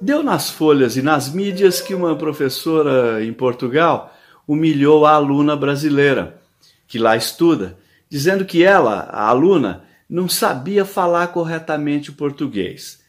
Deu 0.00 0.22
nas 0.22 0.50
folhas 0.50 0.96
e 0.96 1.02
nas 1.02 1.32
mídias 1.32 1.80
que 1.80 1.94
uma 1.94 2.16
professora 2.16 3.24
em 3.24 3.32
Portugal 3.32 4.14
humilhou 4.46 5.06
a 5.06 5.12
aluna 5.12 5.56
brasileira 5.56 6.42
que 6.86 6.98
lá 6.98 7.16
estuda, 7.16 7.76
dizendo 8.08 8.44
que 8.44 8.62
ela, 8.62 9.08
a 9.10 9.26
aluna, 9.26 9.84
não 10.08 10.28
sabia 10.28 10.84
falar 10.84 11.28
corretamente 11.28 12.10
o 12.10 12.14
português. 12.14 13.02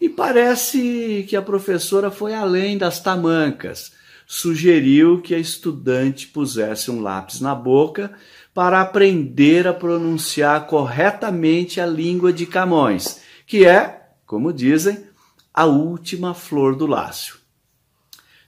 E 0.00 0.08
parece 0.08 1.24
que 1.28 1.36
a 1.36 1.42
professora 1.42 2.10
foi 2.10 2.34
além 2.34 2.76
das 2.76 3.00
tamancas. 3.00 3.92
Sugeriu 4.26 5.20
que 5.20 5.34
a 5.34 5.38
estudante 5.38 6.26
pusesse 6.26 6.90
um 6.90 7.00
lápis 7.00 7.40
na 7.40 7.54
boca 7.54 8.12
para 8.52 8.80
aprender 8.80 9.66
a 9.66 9.72
pronunciar 9.72 10.66
corretamente 10.66 11.80
a 11.80 11.86
língua 11.86 12.32
de 12.32 12.46
Camões, 12.46 13.20
que 13.46 13.64
é, 13.64 14.08
como 14.26 14.52
dizem, 14.52 15.04
a 15.52 15.66
última 15.66 16.34
flor 16.34 16.76
do 16.76 16.86
lácio. 16.86 17.36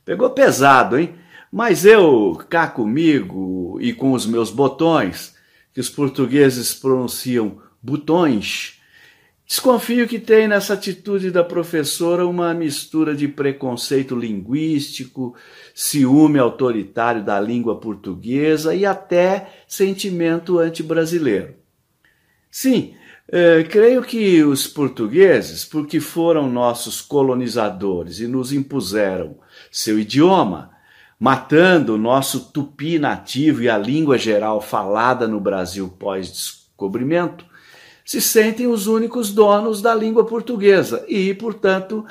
Pegou 0.05 0.31
pesado, 0.31 0.99
hein? 0.99 1.15
Mas 1.51 1.85
eu, 1.85 2.43
cá 2.49 2.67
comigo 2.67 3.79
e 3.81 3.93
com 3.93 4.13
os 4.13 4.27
meus 4.27 4.51
botões, 4.51 5.35
que 5.73 5.81
os 5.81 5.89
portugueses 5.89 6.75
pronunciam 6.75 7.61
botões, 7.83 8.81
desconfio 9.53 10.09
que 10.09 10.19
tem 10.19 10.49
nessa 10.49 10.73
atitude 10.73 11.31
da 11.31 11.45
professora 11.45 12.27
uma 12.27 12.55
mistura 12.55 13.15
de 13.15 13.29
preconceito 13.29 14.17
linguístico, 14.17 15.35
ciúme 15.75 16.39
autoritário 16.39 17.23
da 17.23 17.39
língua 17.39 17.79
portuguesa 17.79 18.75
e 18.75 18.87
até 18.87 19.53
sentimento 19.69 20.59
anti-brasileiro. 20.59 21.55
Sim, 22.51 22.95
eh, 23.29 23.63
creio 23.69 24.03
que 24.03 24.43
os 24.43 24.67
portugueses, 24.67 25.67
porque 25.67 26.01
foram 26.01 26.49
nossos 26.49 27.03
colonizadores 27.03 28.21
e 28.21 28.27
nos 28.27 28.55
impuseram 28.55 29.37
seu 29.71 29.99
idioma, 29.99 30.71
matando 31.21 31.97
o 31.97 31.99
nosso 31.99 32.51
tupi 32.53 32.99
nativo 32.99 33.61
e 33.63 33.69
a 33.69 33.77
língua 33.77 34.17
geral 34.17 34.63
falada 34.63 35.29
no 35.29 35.39
Brasil 35.39 35.95
pós-descobrimento, 35.99 37.52
se 38.05 38.21
sentem 38.21 38.67
os 38.67 38.87
únicos 38.87 39.33
donos 39.33 39.81
da 39.81 39.95
língua 39.95 40.25
portuguesa 40.25 41.05
e, 41.09 41.33
portanto, 41.35 42.05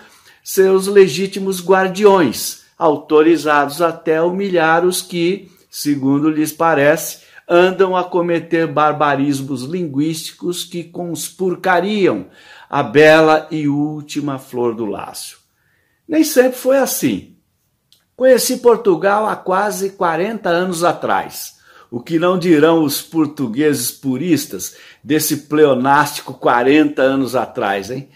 seus 0.44 0.88
legítimos 0.88 1.64
guardiões, 1.64 2.64
autorizados 2.78 3.82
até 3.82 4.22
humilhar 4.22 4.86
os 4.86 5.02
que, 5.02 5.52
segundo 5.70 6.30
lhes 6.30 6.52
parece, 6.52 7.20
andam 7.48 7.96
a 7.96 8.04
cometer 8.04 8.66
barbarismos 8.66 9.64
linguísticos 9.64 10.64
que 10.64 10.86
conspurcariam 10.86 12.28
a 12.70 12.82
bela 12.82 13.48
e 13.52 13.68
última 13.68 14.40
flor 14.40 14.74
do 14.74 14.86
lácio. 14.86 15.38
Nem 16.08 16.24
sempre 16.24 16.58
foi 16.58 16.78
assim. 16.78 17.36
Conheci 18.16 18.58
Portugal 18.58 19.28
há 19.28 19.36
quase 19.36 19.92
40 19.92 20.50
anos 20.50 20.84
atrás. 20.84 21.61
O 21.92 22.00
que 22.00 22.18
não 22.18 22.40
dirão 22.40 22.86
os 22.86 23.02
portugueses 23.02 23.92
puristas 23.92 24.78
desse 25.04 25.36
pleonástico 25.50 26.34
40 26.34 27.02
anos 27.02 27.36
atrás, 27.36 27.92
hein? 27.92 28.08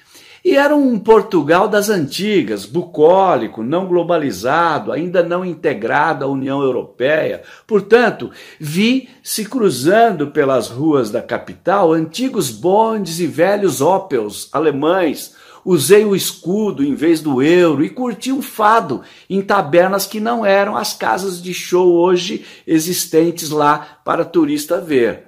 E 0.45 0.56
era 0.56 0.76
um 0.76 0.98
Portugal 1.00 1.68
das 1.68 1.90
antigas, 1.90 2.66
bucólico, 2.66 3.64
não 3.64 3.88
globalizado, 3.88 4.92
ainda 4.92 5.23
não 5.23 5.44
integrado 5.44 6.23
à 6.23 6.28
União 6.28 6.62
Europeia. 6.62 7.42
Portanto, 7.66 8.30
vi 8.59 9.09
se 9.23 9.44
cruzando 9.44 10.28
pelas 10.28 10.70
ruas 10.70 11.09
da 11.09 11.22
capital 11.22 11.92
antigos 11.92 12.52
bondes 12.52 13.20
e 13.20 13.26
velhos 13.26 13.81
Opels 13.81 14.48
alemães, 14.53 15.36
usei 15.66 16.06
o 16.06 16.16
escudo 16.16 16.84
em 16.84 16.94
vez 16.94 17.20
do 17.20 17.42
euro 17.42 17.84
e 17.84 17.90
curti 17.90 18.31
um 18.31 18.42
fado 18.42 19.02
em 19.28 19.42
tabernas 19.42 20.06
que 20.06 20.20
não 20.20 20.46
eram 20.46 20.78
as 20.78 20.94
casas 20.94 21.42
de 21.42 21.53
show 21.53 21.92
hoje 21.92 22.46
existentes 22.68 23.50
lá 23.50 24.00
para 24.06 24.24
turista 24.24 24.80
ver. 24.80 25.24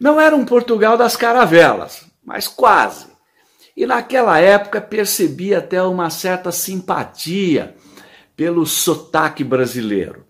Não 0.00 0.18
era 0.18 0.34
um 0.34 0.44
Portugal 0.44 0.96
das 0.96 1.14
caravelas, 1.14 2.04
mas 2.24 2.48
quase. 2.48 3.06
E 3.76 3.86
naquela 3.86 4.38
época 4.38 4.80
percebi 4.80 5.54
até 5.54 5.82
uma 5.82 6.08
certa 6.08 6.50
simpatia 6.50 7.76
pelo 8.34 8.66
sotaque 8.66 9.44
brasileiro. 9.44 10.24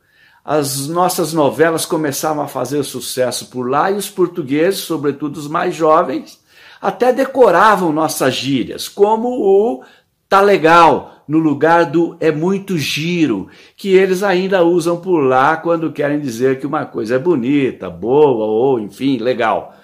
As 0.44 0.88
nossas 0.88 1.32
novelas 1.32 1.87
começavam 1.87 2.43
a 2.43 2.49
fazer 2.49 2.82
sucesso 2.82 3.47
por 3.47 3.71
lá 3.71 3.91
e 3.93 3.94
os 3.94 4.11
portugueses, 4.11 4.81
sobretudo 4.81 5.37
os 5.37 5.47
mais 5.47 5.75
jovens, 5.75 6.41
até 6.82 7.12
decoravam 7.12 7.93
nossas 7.93 8.34
gírias, 8.34 8.88
como 8.88 9.28
o 9.28 9.84
tá 10.28 10.41
legal, 10.41 11.22
no 11.28 11.38
lugar 11.38 11.87
do 11.87 12.16
é 12.19 12.32
muito 12.32 12.76
giro, 12.76 13.48
que 13.76 13.94
eles 13.94 14.25
ainda 14.25 14.65
usam 14.65 15.00
por 15.00 15.20
lá 15.20 15.56
quando 15.56 15.93
querem 15.93 16.19
dizer 16.19 16.59
que 16.59 16.66
uma 16.66 16.84
coisa 16.84 17.15
é 17.15 17.19
bonita, 17.19 17.88
boa 17.88 18.44
ou, 18.44 18.81
enfim, 18.81 19.19
legal. 19.19 19.76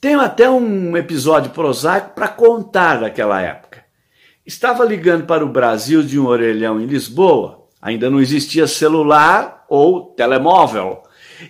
Tenho 0.00 0.20
até 0.20 0.50
um 0.50 0.96
episódio 0.96 1.50
prosaico 1.50 2.14
para 2.14 2.26
contar 2.26 3.00
daquela 3.00 3.40
época. 3.40 3.84
Estava 4.44 4.84
ligando 4.84 5.26
para 5.26 5.44
o 5.44 5.48
Brasil 5.48 6.02
de 6.02 6.18
um 6.18 6.26
orelhão 6.26 6.80
em 6.80 6.86
Lisboa, 6.86 7.57
ainda 7.80 8.10
não 8.10 8.20
existia 8.20 8.66
celular 8.66 9.64
ou 9.68 10.06
telemóvel. 10.16 11.02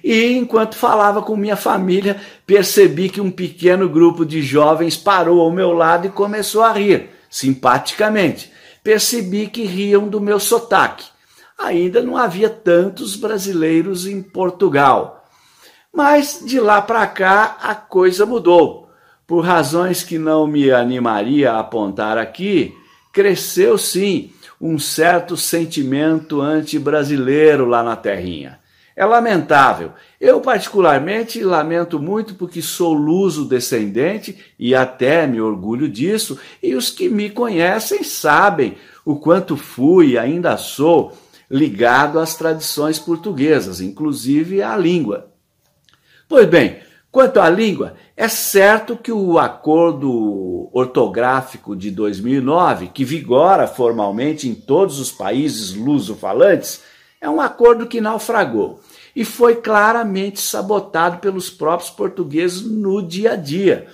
E 0.04 0.32
enquanto 0.32 0.76
falava 0.76 1.22
com 1.22 1.36
minha 1.36 1.56
família, 1.56 2.20
percebi 2.46 3.08
que 3.08 3.20
um 3.20 3.30
pequeno 3.30 3.88
grupo 3.88 4.24
de 4.24 4.42
jovens 4.42 4.96
parou 4.96 5.40
ao 5.40 5.50
meu 5.50 5.72
lado 5.72 6.06
e 6.06 6.10
começou 6.10 6.62
a 6.62 6.72
rir, 6.72 7.10
simpaticamente. 7.30 8.52
Percebi 8.82 9.46
que 9.46 9.64
riam 9.64 10.08
do 10.08 10.20
meu 10.20 10.38
sotaque. 10.38 11.06
Ainda 11.58 12.02
não 12.02 12.16
havia 12.16 12.48
tantos 12.48 13.16
brasileiros 13.16 14.06
em 14.06 14.22
Portugal. 14.22 15.24
Mas 15.92 16.42
de 16.44 16.60
lá 16.60 16.80
para 16.82 17.06
cá 17.06 17.56
a 17.60 17.74
coisa 17.74 18.26
mudou. 18.26 18.88
Por 19.26 19.44
razões 19.44 20.02
que 20.02 20.18
não 20.18 20.46
me 20.46 20.70
animaria 20.70 21.52
a 21.52 21.60
apontar 21.60 22.16
aqui, 22.16 22.74
cresceu 23.12 23.76
sim 23.76 24.32
um 24.60 24.78
certo 24.78 25.36
sentimento 25.36 26.40
anti-brasileiro 26.40 27.64
lá 27.64 27.82
na 27.82 27.96
terrinha. 27.96 28.58
É 28.96 29.04
lamentável. 29.04 29.92
Eu, 30.20 30.40
particularmente, 30.40 31.44
lamento 31.44 32.00
muito 32.00 32.34
porque 32.34 32.60
sou 32.60 32.92
luso-descendente 32.92 34.36
e 34.58 34.74
até 34.74 35.24
me 35.24 35.40
orgulho 35.40 35.88
disso, 35.88 36.36
e 36.60 36.74
os 36.74 36.90
que 36.90 37.08
me 37.08 37.30
conhecem 37.30 38.02
sabem 38.02 38.76
o 39.04 39.14
quanto 39.14 39.56
fui 39.56 40.10
e 40.10 40.18
ainda 40.18 40.56
sou 40.56 41.16
ligado 41.48 42.18
às 42.18 42.34
tradições 42.34 42.98
portuguesas, 42.98 43.80
inclusive 43.80 44.62
à 44.62 44.76
língua. 44.76 45.30
Pois 46.28 46.46
bem, 46.48 46.78
quanto 47.10 47.40
à 47.40 47.48
língua, 47.48 47.94
é 48.16 48.28
certo 48.28 48.96
que 48.96 49.12
o 49.12 49.38
acordo 49.38 50.68
ortográfico 50.72 51.74
de 51.74 51.90
2009, 51.90 52.88
que 52.88 53.04
vigora 53.04 53.66
formalmente 53.66 54.48
em 54.48 54.54
todos 54.54 54.98
os 54.98 55.10
países 55.10 55.74
luso-falantes, 55.74 56.82
é 57.20 57.28
um 57.28 57.40
acordo 57.40 57.86
que 57.86 58.00
naufragou 58.00 58.80
e 59.14 59.24
foi 59.24 59.56
claramente 59.56 60.40
sabotado 60.40 61.18
pelos 61.18 61.50
próprios 61.50 61.90
portugueses 61.90 62.62
no 62.62 63.02
dia 63.02 63.32
a 63.32 63.36
dia. 63.36 63.88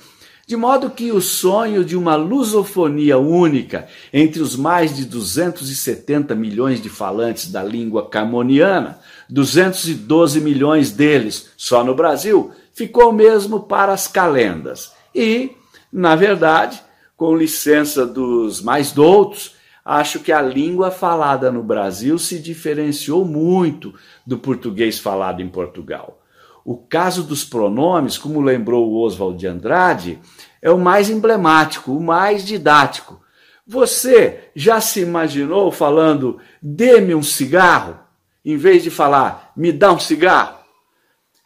De 0.47 0.57
modo 0.57 0.91
que 0.91 1.11
o 1.11 1.23
sonho 1.23 1.83
de 1.83 1.97
uma 1.97 2.17
lusofonia 2.17 3.17
única 3.17 3.89
entre 4.13 4.43
os 4.43 4.55
mais 4.55 4.95
de 4.95 5.07
270 5.07 6.35
milhões 6.35 6.83
de 6.83 6.91
falantes 6.91 7.51
da 7.51 7.63
língua 7.63 8.11
camoniana, 8.11 8.99
212 9.31 10.43
milhões 10.43 10.91
deles 10.91 11.49
só 11.57 11.83
no 11.83 11.95
Brasil, 11.95 12.53
ficou 12.75 13.13
mesmo 13.13 13.61
para 13.61 13.93
as 13.93 14.07
calendas. 14.07 14.93
E, 15.15 15.53
na 15.93 16.17
verdade, 16.17 16.83
com 17.17 17.37
licença 17.37 18.05
dos 18.05 18.61
mais 18.61 18.93
doutos, 18.93 19.55
acho 19.85 20.19
que 20.21 20.33
a 20.33 20.43
língua 20.43 20.91
falada 20.91 21.51
no 21.51 21.63
Brasil 21.63 22.19
se 22.19 22.39
diferenciou 22.39 23.25
muito 23.25 23.95
do 24.27 24.37
português 24.39 24.99
falado 24.99 25.41
em 25.41 25.49
Portugal. 25.49 26.21
O 26.65 26.77
caso 26.77 27.23
dos 27.23 27.45
pronomes, 27.45 28.19
como 28.19 28.41
lembrou 28.41 28.91
o 28.91 29.03
Oswald 29.03 29.39
de 29.39 29.47
Andrade, 29.47 30.19
é 30.61 30.71
o 30.71 30.79
mais 30.79 31.11
emblemático, 31.11 31.93
o 31.93 32.03
mais 32.03 32.45
didático. 32.45 33.21
Você 33.67 34.51
já 34.55 34.81
se 34.81 35.01
imaginou 35.01 35.71
falando 35.71 36.39
dê-me 36.61 37.15
um 37.15 37.23
cigarro, 37.23 37.99
em 38.45 38.57
vez 38.57 38.83
de 38.83 38.91
falar 38.91 39.53
me 39.57 39.71
dá 39.71 39.93
um 39.93 39.99
cigarro? 39.99 40.59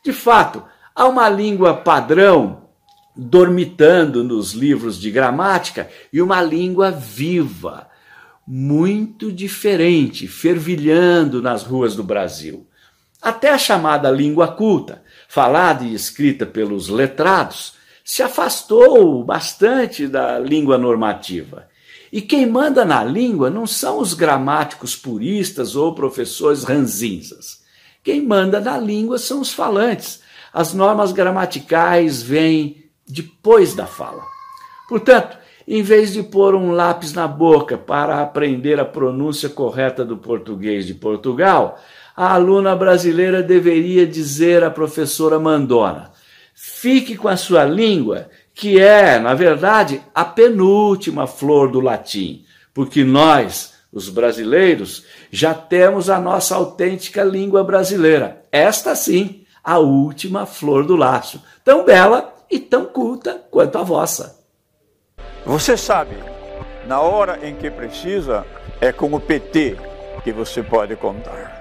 De 0.04 0.12
fato, 0.12 0.62
há 0.99 1.06
uma 1.06 1.29
língua 1.29 1.75
padrão 1.75 2.65
dormitando 3.15 4.25
nos 4.25 4.53
livros 4.53 5.00
de 5.00 5.12
gramática 5.12 5.89
e 6.12 6.21
uma 6.21 6.43
língua 6.43 6.91
viva, 6.91 7.89
muito 8.45 9.31
diferente, 9.31 10.27
fervilhando 10.27 11.41
nas 11.41 11.62
ruas 11.62 11.95
do 11.95 12.03
Brasil. 12.03 12.67
Até 13.23 13.50
a 13.50 13.59
chamada 13.59 14.11
língua 14.11 14.49
culta 14.49 15.03
falada 15.29 15.85
e 15.85 15.95
escrita 15.95 16.47
pelos 16.47 16.89
letrados, 16.89 17.75
se 18.03 18.23
afastou 18.23 19.23
bastante 19.23 20.09
da 20.09 20.39
língua 20.39 20.79
normativa. 20.79 21.69
E 22.11 22.23
quem 22.23 22.47
manda 22.47 22.85
na 22.85 23.05
língua 23.05 23.50
não 23.50 23.67
são 23.67 24.00
os 24.00 24.15
gramáticos 24.15 24.97
puristas 24.97 25.77
ou 25.77 25.95
professores 25.95 26.65
ranzinzas. 26.65 27.61
Quem 28.03 28.23
manda 28.23 28.59
na 28.59 28.79
língua 28.79 29.19
são 29.19 29.43
os 29.43 29.53
falantes. 29.53 30.27
As 30.53 30.73
normas 30.73 31.12
gramaticais 31.12 32.23
vêm 32.23 32.85
depois 33.06 33.75
da 33.75 33.87
fala. 33.87 34.23
Portanto, 34.89 35.37
em 35.67 35.83
vez 35.83 36.15
de 36.15 36.23
pôr 36.23 36.55
um 36.55 36.73
lápis 36.73 37.12
na 37.12 37.29
boca 37.29 37.77
para 37.77 38.23
aprender 38.23 38.81
a 38.81 38.85
pronúncia 38.87 39.50
correta 39.50 40.03
do 40.03 40.17
português 40.17 40.87
de 40.87 40.95
Portugal, 40.95 41.79
a 42.17 42.33
aluna 42.33 42.75
brasileira 42.75 43.43
deveria 43.43 44.06
dizer 44.06 44.65
à 44.65 44.71
professora 44.71 45.39
Mandona: 45.39 46.11
fique 46.55 47.17
com 47.17 47.29
a 47.29 47.37
sua 47.37 47.65
língua, 47.65 48.31
que 48.55 48.81
é, 48.81 49.19
na 49.19 49.35
verdade, 49.35 50.03
a 50.15 50.25
penúltima 50.25 51.27
flor 51.27 51.71
do 51.71 51.81
latim, 51.81 52.45
porque 52.73 53.05
nós, 53.05 53.75
os 53.93 54.09
brasileiros, 54.09 55.05
já 55.31 55.53
temos 55.53 56.09
a 56.09 56.19
nossa 56.19 56.56
autêntica 56.56 57.23
língua 57.23 57.62
brasileira. 57.62 58.43
Esta 58.50 58.97
sim, 58.97 59.45
a 59.62 59.78
última 59.78 60.46
flor 60.46 60.84
do 60.84 60.96
laço, 60.96 61.43
tão 61.64 61.84
bela 61.84 62.34
e 62.50 62.58
tão 62.58 62.87
culta 62.87 63.43
quanto 63.50 63.78
a 63.78 63.82
vossa. 63.82 64.38
Você 65.44 65.76
sabe, 65.76 66.16
na 66.87 67.00
hora 67.00 67.46
em 67.46 67.55
que 67.55 67.70
precisa, 67.70 68.44
é 68.81 68.93
com 68.93 69.12
o 69.12 69.20
PT 69.20 69.76
que 70.22 70.32
você 70.32 70.62
pode 70.62 70.96
contar. 70.96 71.57